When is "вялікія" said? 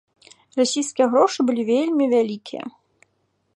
2.17-2.63